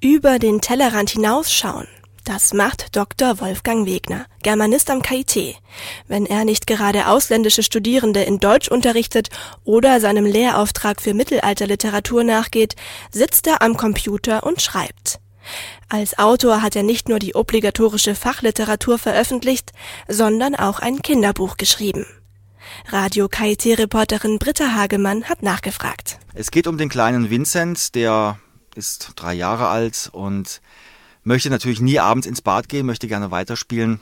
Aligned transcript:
Über 0.00 0.38
den 0.38 0.60
Tellerrand 0.60 1.10
hinausschauen. 1.10 1.88
Das 2.24 2.54
macht 2.54 2.94
Dr. 2.94 3.40
Wolfgang 3.40 3.84
Wegner, 3.84 4.26
Germanist 4.44 4.90
am 4.90 5.02
KIT. 5.02 5.56
Wenn 6.06 6.24
er 6.24 6.44
nicht 6.44 6.68
gerade 6.68 7.08
ausländische 7.08 7.64
Studierende 7.64 8.22
in 8.22 8.38
Deutsch 8.38 8.68
unterrichtet 8.68 9.28
oder 9.64 9.98
seinem 9.98 10.24
Lehrauftrag 10.24 11.02
für 11.02 11.14
Mittelalterliteratur 11.14 12.22
nachgeht, 12.22 12.76
sitzt 13.10 13.48
er 13.48 13.60
am 13.60 13.76
Computer 13.76 14.44
und 14.44 14.62
schreibt. 14.62 15.18
Als 15.88 16.16
Autor 16.16 16.62
hat 16.62 16.76
er 16.76 16.84
nicht 16.84 17.08
nur 17.08 17.18
die 17.18 17.34
obligatorische 17.34 18.14
Fachliteratur 18.14 18.98
veröffentlicht, 18.98 19.72
sondern 20.06 20.54
auch 20.54 20.78
ein 20.78 21.02
Kinderbuch 21.02 21.56
geschrieben. 21.56 22.06
Radio 22.86 23.26
KIT-Reporterin 23.26 24.38
Britta 24.38 24.76
Hagemann 24.76 25.24
hat 25.24 25.42
nachgefragt. 25.42 26.20
Es 26.34 26.52
geht 26.52 26.68
um 26.68 26.78
den 26.78 26.88
kleinen 26.88 27.30
Vincent, 27.30 27.96
der 27.96 28.38
ist 28.78 29.12
drei 29.16 29.34
Jahre 29.34 29.68
alt 29.68 30.08
und 30.12 30.62
möchte 31.24 31.50
natürlich 31.50 31.80
nie 31.80 31.98
abends 31.98 32.26
ins 32.26 32.40
Bad 32.40 32.68
gehen, 32.68 32.86
möchte 32.86 33.08
gerne 33.08 33.30
weiterspielen. 33.30 34.00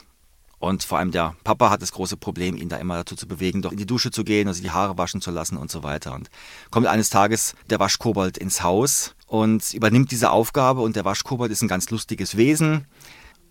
Und 0.59 0.83
vor 0.83 0.97
allem 0.97 1.11
der 1.11 1.35
Papa 1.43 1.69
hat 1.69 1.81
das 1.81 1.91
große 1.91 2.17
Problem, 2.17 2.55
ihn 2.55 2.69
da 2.69 2.77
immer 2.77 2.95
dazu 2.95 3.15
zu 3.15 3.27
bewegen, 3.27 3.61
doch 3.61 3.71
in 3.71 3.77
die 3.77 3.85
Dusche 3.85 4.09
zu 4.09 4.23
gehen, 4.23 4.47
also 4.47 4.61
die 4.61 4.71
Haare 4.71 4.97
waschen 4.97 5.21
zu 5.21 5.29
lassen 5.29 5.57
und 5.57 5.69
so 5.69 5.83
weiter. 5.83 6.15
Und 6.15 6.29
kommt 6.71 6.87
eines 6.87 7.09
Tages 7.09 7.53
der 7.69 7.79
Waschkobold 7.79 8.37
ins 8.37 8.63
Haus 8.63 9.15
und 9.27 9.73
übernimmt 9.73 10.09
diese 10.11 10.31
Aufgabe. 10.31 10.81
Und 10.81 10.95
der 10.95 11.05
Waschkobold 11.05 11.51
ist 11.51 11.61
ein 11.61 11.67
ganz 11.67 11.89
lustiges 11.91 12.37
Wesen. 12.37 12.87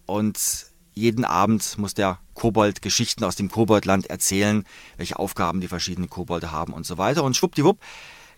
Und 0.06 0.66
jeden 0.94 1.24
Abend 1.24 1.78
muss 1.78 1.94
der 1.94 2.18
Kobold 2.34 2.82
Geschichten 2.82 3.22
aus 3.22 3.36
dem 3.36 3.50
Koboldland 3.50 4.06
erzählen, 4.06 4.64
welche 4.96 5.18
Aufgaben 5.18 5.60
die 5.60 5.68
verschiedenen 5.68 6.10
Kobolde 6.10 6.50
haben 6.50 6.72
und 6.72 6.86
so 6.86 6.98
weiter. 6.98 7.22
Und 7.22 7.36
schwuppdiwupp 7.36 7.78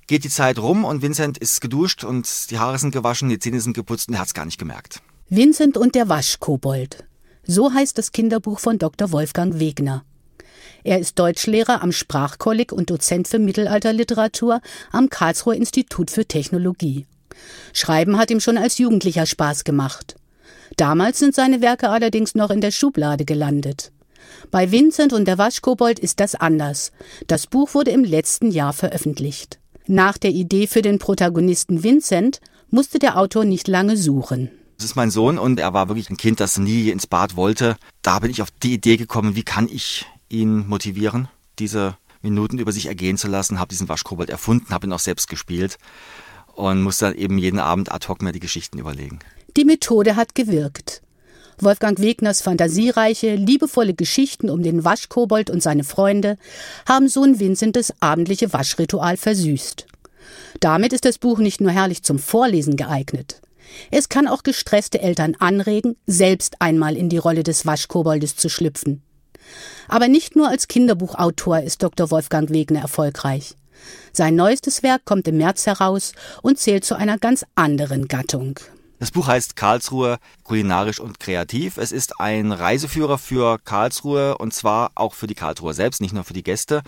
geht 0.08 0.24
die 0.24 0.30
Zeit 0.30 0.58
rum 0.58 0.84
und 0.84 1.02
Vincent 1.02 1.38
ist 1.38 1.60
geduscht 1.60 2.02
und 2.02 2.50
die 2.50 2.58
Haare 2.58 2.78
sind 2.78 2.90
gewaschen, 2.90 3.28
die 3.28 3.38
Zähne 3.38 3.60
sind 3.60 3.74
geputzt 3.74 4.08
und 4.08 4.14
er 4.14 4.20
hat 4.20 4.26
es 4.26 4.34
gar 4.34 4.46
nicht 4.46 4.58
gemerkt. 4.58 5.00
Vincent 5.28 5.76
und 5.76 5.94
der 5.94 6.08
Waschkobold. 6.08 7.04
So 7.46 7.72
heißt 7.72 7.96
das 7.96 8.12
Kinderbuch 8.12 8.58
von 8.58 8.78
Dr. 8.78 9.12
Wolfgang 9.12 9.60
Wegner. 9.60 10.04
Er 10.84 10.98
ist 10.98 11.18
Deutschlehrer 11.18 11.82
am 11.82 11.92
Sprachkolleg 11.92 12.72
und 12.72 12.90
Dozent 12.90 13.28
für 13.28 13.38
Mittelalterliteratur 13.38 14.60
am 14.90 15.10
Karlsruher 15.10 15.54
Institut 15.54 16.10
für 16.10 16.24
Technologie. 16.24 17.06
Schreiben 17.72 18.18
hat 18.18 18.30
ihm 18.30 18.40
schon 18.40 18.58
als 18.58 18.78
Jugendlicher 18.78 19.26
Spaß 19.26 19.64
gemacht. 19.64 20.16
Damals 20.76 21.18
sind 21.18 21.34
seine 21.34 21.60
Werke 21.60 21.90
allerdings 21.90 22.34
noch 22.34 22.50
in 22.50 22.60
der 22.60 22.70
Schublade 22.70 23.24
gelandet. 23.24 23.92
Bei 24.50 24.70
Vincent 24.70 25.12
und 25.12 25.26
der 25.26 25.38
Waschkobold 25.38 25.98
ist 25.98 26.20
das 26.20 26.34
anders. 26.34 26.92
Das 27.26 27.46
Buch 27.46 27.74
wurde 27.74 27.90
im 27.90 28.04
letzten 28.04 28.50
Jahr 28.50 28.72
veröffentlicht. 28.72 29.58
Nach 29.90 30.18
der 30.18 30.32
Idee 30.32 30.66
für 30.66 30.82
den 30.82 30.98
Protagonisten 30.98 31.82
Vincent 31.82 32.42
musste 32.70 32.98
der 32.98 33.16
Autor 33.16 33.46
nicht 33.46 33.68
lange 33.68 33.96
suchen. 33.96 34.50
Das 34.76 34.84
ist 34.84 34.96
mein 34.96 35.10
Sohn 35.10 35.38
und 35.38 35.58
er 35.58 35.72
war 35.72 35.88
wirklich 35.88 36.10
ein 36.10 36.18
Kind, 36.18 36.40
das 36.40 36.58
nie 36.58 36.90
ins 36.90 37.06
Bad 37.06 37.36
wollte. 37.36 37.78
Da 38.02 38.18
bin 38.18 38.30
ich 38.30 38.42
auf 38.42 38.50
die 38.50 38.74
Idee 38.74 38.98
gekommen, 38.98 39.34
wie 39.34 39.44
kann 39.44 39.66
ich 39.66 40.04
ihn 40.28 40.68
motivieren, 40.68 41.28
diese 41.58 41.96
Minuten 42.20 42.58
über 42.58 42.70
sich 42.70 42.84
ergehen 42.84 43.16
zu 43.16 43.28
lassen, 43.28 43.58
habe 43.58 43.70
diesen 43.70 43.88
Waschkobold 43.88 44.28
erfunden, 44.28 44.74
habe 44.74 44.86
ihn 44.86 44.92
auch 44.92 44.98
selbst 44.98 45.26
gespielt 45.26 45.78
und 46.54 46.82
musste 46.82 47.06
dann 47.06 47.14
eben 47.14 47.38
jeden 47.38 47.58
Abend 47.58 47.90
ad 47.90 48.08
hoc 48.08 48.20
mir 48.20 48.32
die 48.32 48.40
Geschichten 48.40 48.78
überlegen. 48.78 49.20
Die 49.56 49.64
Methode 49.64 50.16
hat 50.16 50.34
gewirkt. 50.34 51.00
Wolfgang 51.60 52.00
Wegners 52.00 52.40
fantasiereiche, 52.40 53.34
liebevolle 53.34 53.94
Geschichten 53.94 54.48
um 54.48 54.62
den 54.62 54.84
Waschkobold 54.84 55.50
und 55.50 55.62
seine 55.62 55.82
Freunde 55.82 56.38
haben 56.88 57.08
Sohn 57.08 57.40
Vincent 57.40 57.74
das 57.74 57.92
abendliche 58.00 58.52
Waschritual 58.52 59.16
versüßt. 59.16 59.86
Damit 60.60 60.92
ist 60.92 61.04
das 61.04 61.18
Buch 61.18 61.38
nicht 61.38 61.60
nur 61.60 61.72
herrlich 61.72 62.02
zum 62.04 62.18
Vorlesen 62.18 62.76
geeignet. 62.76 63.40
Es 63.90 64.08
kann 64.08 64.28
auch 64.28 64.44
gestresste 64.44 65.00
Eltern 65.00 65.34
anregen, 65.38 65.96
selbst 66.06 66.56
einmal 66.60 66.96
in 66.96 67.08
die 67.08 67.18
Rolle 67.18 67.42
des 67.42 67.66
Waschkoboldes 67.66 68.36
zu 68.36 68.48
schlüpfen. 68.48 69.02
Aber 69.88 70.08
nicht 70.08 70.36
nur 70.36 70.48
als 70.48 70.68
Kinderbuchautor 70.68 71.60
ist 71.60 71.82
Dr. 71.82 72.10
Wolfgang 72.10 72.50
Wegner 72.50 72.80
erfolgreich. 72.80 73.54
Sein 74.12 74.36
neuestes 74.36 74.82
Werk 74.82 75.04
kommt 75.04 75.28
im 75.28 75.38
März 75.38 75.66
heraus 75.66 76.12
und 76.42 76.58
zählt 76.58 76.84
zu 76.84 76.96
einer 76.96 77.18
ganz 77.18 77.44
anderen 77.54 78.08
Gattung. 78.08 78.58
Das 78.98 79.12
Buch 79.12 79.28
heißt 79.28 79.54
Karlsruhe 79.54 80.18
kulinarisch 80.42 80.98
und 80.98 81.20
kreativ. 81.20 81.78
Es 81.78 81.92
ist 81.92 82.20
ein 82.20 82.50
Reiseführer 82.50 83.16
für 83.16 83.58
Karlsruhe 83.58 84.36
und 84.38 84.52
zwar 84.52 84.90
auch 84.96 85.14
für 85.14 85.28
die 85.28 85.36
Karlsruher 85.36 85.74
selbst, 85.74 86.00
nicht 86.00 86.14
nur 86.14 86.24
für 86.24 86.34
die 86.34 86.42
Gäste. 86.42 86.82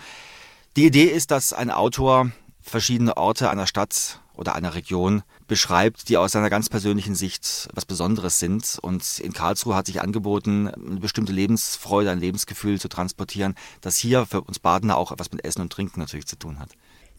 Die 0.75 0.85
Idee 0.85 1.05
ist, 1.05 1.31
dass 1.31 1.53
ein 1.53 1.71
Autor 1.71 2.31
verschiedene 2.61 3.15
Orte 3.15 3.49
einer 3.49 3.65
Stadt 3.65 4.19
oder 4.33 4.55
einer 4.55 4.75
Region 4.75 5.23
beschreibt, 5.47 6.09
die 6.09 6.17
aus 6.17 6.33
seiner 6.33 6.49
ganz 6.49 6.67
persönlichen 6.67 7.15
Sicht 7.15 7.69
was 7.73 7.85
Besonderes 7.85 8.39
sind. 8.39 8.77
Und 8.81 9.19
in 9.19 9.31
Karlsruhe 9.31 9.75
hat 9.75 9.85
sich 9.85 10.01
angeboten, 10.01 10.67
eine 10.67 10.99
bestimmte 10.99 11.31
Lebensfreude, 11.31 12.11
ein 12.11 12.19
Lebensgefühl 12.19 12.79
zu 12.79 12.89
transportieren, 12.89 13.55
das 13.79 13.97
hier 13.97 14.25
für 14.25 14.41
uns 14.41 14.59
Badener 14.59 14.97
auch 14.97 15.11
etwas 15.11 15.31
mit 15.31 15.45
Essen 15.45 15.61
und 15.61 15.71
Trinken 15.71 15.99
natürlich 15.99 16.27
zu 16.27 16.37
tun 16.37 16.59
hat. 16.59 16.69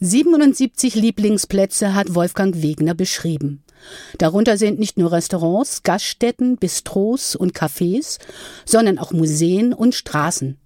77 0.00 0.96
Lieblingsplätze 0.96 1.94
hat 1.94 2.14
Wolfgang 2.14 2.60
Wegner 2.60 2.94
beschrieben. 2.94 3.62
Darunter 4.18 4.56
sind 4.56 4.78
nicht 4.78 4.98
nur 4.98 5.12
Restaurants, 5.12 5.82
Gaststätten, 5.82 6.56
Bistros 6.56 7.36
und 7.36 7.54
Cafés, 7.54 8.18
sondern 8.64 8.98
auch 8.98 9.12
Museen 9.12 9.72
und 9.72 9.94
Straßen. 9.94 10.58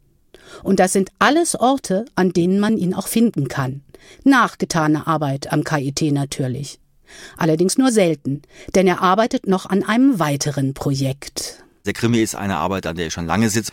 Und 0.63 0.81
das 0.81 0.93
sind 0.93 1.11
alles 1.19 1.59
Orte, 1.59 2.05
an 2.15 2.33
denen 2.33 2.61
man 2.61 2.77
ihn 2.77 2.95
auch 2.95 3.09
finden 3.09 3.49
kann. 3.49 3.83
Nachgetane 4.25 5.07
Arbeit 5.07 5.53
am 5.53 5.65
KIT 5.65 6.13
natürlich. 6.13 6.79
Allerdings 7.37 7.79
nur 7.79 7.93
selten, 7.93 8.43
denn 8.75 8.87
er 8.87 9.01
arbeitet 9.03 9.47
noch 9.47 9.67
an 9.67 9.85
einem 9.85 10.19
weiteren 10.19 10.75
Projekt. 10.75 11.65
Der 11.85 11.93
Krimi 11.93 12.19
ist 12.19 12.35
eine 12.35 12.57
Arbeit, 12.57 12.87
an 12.87 12.97
der 12.97 13.07
ich 13.07 13.13
schon 13.13 13.27
lange 13.27 13.49
sitze. 13.49 13.73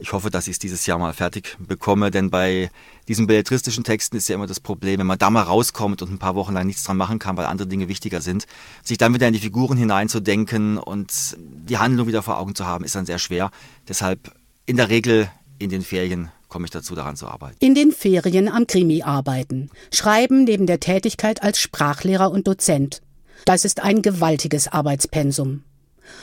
Ich 0.00 0.12
hoffe, 0.14 0.30
dass 0.30 0.46
ich 0.46 0.52
es 0.52 0.58
dieses 0.58 0.86
Jahr 0.86 0.98
mal 0.98 1.12
fertig 1.12 1.56
bekomme, 1.58 2.10
denn 2.10 2.30
bei 2.30 2.70
diesen 3.06 3.26
belletristischen 3.26 3.84
Texten 3.84 4.16
ist 4.16 4.28
ja 4.28 4.34
immer 4.34 4.46
das 4.46 4.58
Problem, 4.58 5.00
wenn 5.00 5.06
man 5.06 5.18
da 5.18 5.28
mal 5.28 5.42
rauskommt 5.42 6.00
und 6.00 6.10
ein 6.10 6.18
paar 6.18 6.34
Wochen 6.34 6.54
lang 6.54 6.66
nichts 6.66 6.84
dran 6.84 6.96
machen 6.96 7.18
kann, 7.18 7.36
weil 7.36 7.44
andere 7.44 7.68
Dinge 7.68 7.86
wichtiger 7.88 8.22
sind, 8.22 8.46
sich 8.82 8.96
dann 8.96 9.12
wieder 9.12 9.28
in 9.28 9.34
die 9.34 9.40
Figuren 9.40 9.76
hineinzudenken 9.76 10.78
und 10.78 11.36
die 11.38 11.76
Handlung 11.76 12.06
wieder 12.06 12.22
vor 12.22 12.38
Augen 12.38 12.54
zu 12.54 12.66
haben, 12.66 12.82
ist 12.82 12.94
dann 12.94 13.04
sehr 13.04 13.18
schwer. 13.18 13.50
Deshalb 13.88 14.32
in 14.64 14.78
der 14.78 14.88
Regel 14.88 15.30
in 15.58 15.68
den 15.68 15.82
Ferien 15.82 16.30
komme 16.48 16.64
ich 16.64 16.70
dazu, 16.70 16.94
daran 16.94 17.16
zu 17.16 17.28
arbeiten. 17.28 17.56
In 17.60 17.74
den 17.74 17.92
Ferien 17.92 18.48
am 18.48 18.66
Krimi 18.66 19.02
arbeiten. 19.02 19.70
Schreiben 19.92 20.44
neben 20.44 20.66
der 20.66 20.80
Tätigkeit 20.80 21.42
als 21.42 21.60
Sprachlehrer 21.60 22.30
und 22.30 22.48
Dozent. 22.48 23.02
Das 23.44 23.64
ist 23.66 23.82
ein 23.82 24.02
gewaltiges 24.02 24.66
Arbeitspensum. 24.68 25.62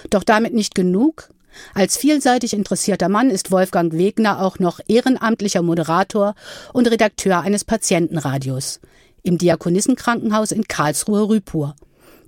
Doch 0.09 0.23
damit 0.23 0.53
nicht 0.53 0.75
genug. 0.75 1.29
Als 1.73 1.97
vielseitig 1.97 2.53
interessierter 2.53 3.09
Mann 3.09 3.29
ist 3.29 3.51
Wolfgang 3.51 3.94
Wegner 3.94 4.41
auch 4.41 4.59
noch 4.59 4.79
ehrenamtlicher 4.88 5.62
Moderator 5.62 6.35
und 6.73 6.88
Redakteur 6.88 7.41
eines 7.41 7.66
Patientenradios 7.66 8.79
im 9.23 9.38
Diakonissenkrankenhaus 9.38 10.51
in 10.51 10.68
Karlsruhe-Rüpur. 10.68 11.75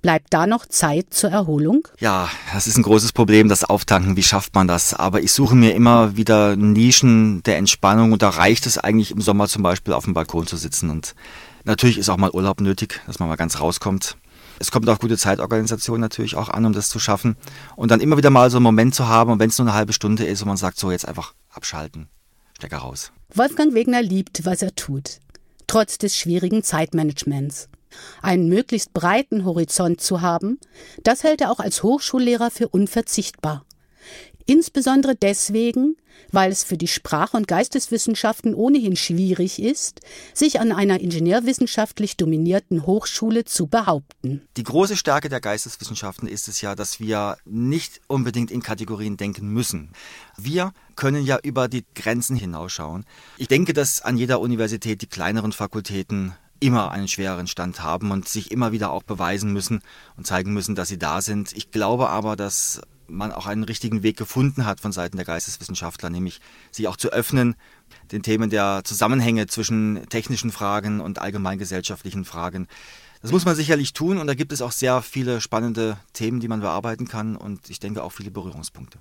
Bleibt 0.02 0.28
da 0.32 0.46
noch 0.46 0.64
Zeit 0.64 1.12
zur 1.12 1.30
Erholung? 1.30 1.86
Ja, 1.98 2.30
das 2.54 2.66
ist 2.66 2.78
ein 2.78 2.82
großes 2.82 3.12
Problem, 3.12 3.48
das 3.48 3.64
Auftanken. 3.64 4.16
Wie 4.16 4.22
schafft 4.22 4.54
man 4.54 4.66
das? 4.66 4.94
Aber 4.94 5.22
ich 5.22 5.32
suche 5.32 5.54
mir 5.54 5.74
immer 5.74 6.16
wieder 6.16 6.56
Nischen 6.56 7.42
der 7.42 7.58
Entspannung 7.58 8.12
und 8.12 8.22
da 8.22 8.30
reicht 8.30 8.64
es 8.66 8.78
eigentlich 8.78 9.10
im 9.10 9.20
Sommer 9.20 9.46
zum 9.46 9.62
Beispiel 9.62 9.92
auf 9.92 10.04
dem 10.04 10.14
Balkon 10.14 10.46
zu 10.46 10.56
sitzen. 10.56 10.88
Und 10.88 11.14
natürlich 11.64 11.98
ist 11.98 12.08
auch 12.08 12.16
mal 12.16 12.30
Urlaub 12.30 12.62
nötig, 12.62 13.00
dass 13.06 13.18
man 13.18 13.28
mal 13.28 13.36
ganz 13.36 13.60
rauskommt. 13.60 14.16
Es 14.60 14.70
kommt 14.70 14.88
auch 14.90 14.98
gute 14.98 15.16
Zeitorganisation 15.16 16.00
natürlich 16.00 16.36
auch 16.36 16.50
an, 16.50 16.66
um 16.66 16.74
das 16.74 16.90
zu 16.90 16.98
schaffen. 16.98 17.36
Und 17.76 17.90
dann 17.90 18.00
immer 18.00 18.18
wieder 18.18 18.28
mal 18.28 18.50
so 18.50 18.58
einen 18.58 18.64
Moment 18.64 18.94
zu 18.94 19.08
haben, 19.08 19.32
und 19.32 19.38
wenn 19.38 19.48
es 19.48 19.58
nur 19.58 19.66
eine 19.66 19.74
halbe 19.74 19.94
Stunde 19.94 20.26
ist, 20.26 20.42
wo 20.42 20.46
man 20.46 20.58
sagt, 20.58 20.78
so 20.78 20.90
jetzt 20.90 21.08
einfach 21.08 21.32
abschalten, 21.48 22.08
Stecker 22.58 22.76
raus. 22.76 23.10
Wolfgang 23.34 23.74
Wegner 23.74 24.02
liebt, 24.02 24.44
was 24.44 24.60
er 24.60 24.74
tut. 24.74 25.20
Trotz 25.66 25.96
des 25.96 26.14
schwierigen 26.14 26.62
Zeitmanagements. 26.62 27.70
Einen 28.20 28.50
möglichst 28.50 28.92
breiten 28.92 29.46
Horizont 29.46 30.02
zu 30.02 30.20
haben, 30.20 30.58
das 31.02 31.24
hält 31.24 31.40
er 31.40 31.50
auch 31.50 31.58
als 31.58 31.82
Hochschullehrer 31.82 32.50
für 32.50 32.68
unverzichtbar. 32.68 33.64
Insbesondere 34.50 35.14
deswegen, 35.14 35.94
weil 36.32 36.50
es 36.50 36.64
für 36.64 36.76
die 36.76 36.88
Sprach- 36.88 37.34
und 37.34 37.46
Geisteswissenschaften 37.46 38.52
ohnehin 38.52 38.96
schwierig 38.96 39.62
ist, 39.62 40.00
sich 40.34 40.58
an 40.58 40.72
einer 40.72 41.00
ingenieurwissenschaftlich 41.00 42.16
dominierten 42.16 42.84
Hochschule 42.84 43.44
zu 43.44 43.68
behaupten. 43.68 44.42
Die 44.56 44.64
große 44.64 44.96
Stärke 44.96 45.28
der 45.28 45.40
Geisteswissenschaften 45.40 46.26
ist 46.26 46.48
es 46.48 46.62
ja, 46.62 46.74
dass 46.74 46.98
wir 46.98 47.36
nicht 47.44 48.00
unbedingt 48.08 48.50
in 48.50 48.60
Kategorien 48.60 49.16
denken 49.16 49.46
müssen. 49.52 49.92
Wir 50.36 50.72
können 50.96 51.24
ja 51.24 51.38
über 51.44 51.68
die 51.68 51.84
Grenzen 51.94 52.34
hinausschauen. 52.34 53.04
Ich 53.36 53.46
denke, 53.46 53.72
dass 53.72 54.02
an 54.02 54.16
jeder 54.16 54.40
Universität 54.40 55.00
die 55.00 55.06
kleineren 55.06 55.52
Fakultäten 55.52 56.34
immer 56.58 56.90
einen 56.90 57.06
schwereren 57.06 57.46
Stand 57.46 57.84
haben 57.84 58.10
und 58.10 58.28
sich 58.28 58.50
immer 58.50 58.72
wieder 58.72 58.90
auch 58.90 59.04
beweisen 59.04 59.52
müssen 59.52 59.80
und 60.16 60.26
zeigen 60.26 60.52
müssen, 60.52 60.74
dass 60.74 60.88
sie 60.88 60.98
da 60.98 61.22
sind. 61.22 61.56
Ich 61.56 61.70
glaube 61.70 62.08
aber, 62.08 62.34
dass 62.34 62.80
man 63.10 63.32
auch 63.32 63.46
einen 63.46 63.64
richtigen 63.64 64.02
Weg 64.02 64.16
gefunden 64.16 64.64
hat 64.66 64.80
von 64.80 64.92
Seiten 64.92 65.16
der 65.16 65.26
Geisteswissenschaftler, 65.26 66.10
nämlich 66.10 66.40
sich 66.70 66.88
auch 66.88 66.96
zu 66.96 67.10
öffnen 67.10 67.56
den 68.12 68.22
Themen 68.22 68.50
der 68.50 68.82
Zusammenhänge 68.84 69.46
zwischen 69.46 70.08
technischen 70.08 70.52
Fragen 70.52 71.00
und 71.00 71.20
allgemeingesellschaftlichen 71.20 72.24
Fragen. 72.24 72.68
Das 73.22 73.32
muss 73.32 73.44
man 73.44 73.54
sicherlich 73.54 73.92
tun 73.92 74.18
und 74.18 74.26
da 74.26 74.34
gibt 74.34 74.52
es 74.52 74.62
auch 74.62 74.72
sehr 74.72 75.02
viele 75.02 75.40
spannende 75.40 75.98
Themen, 76.12 76.40
die 76.40 76.48
man 76.48 76.60
bearbeiten 76.60 77.06
kann 77.06 77.36
und 77.36 77.68
ich 77.68 77.80
denke 77.80 78.02
auch 78.02 78.12
viele 78.12 78.30
Berührungspunkte. 78.30 78.98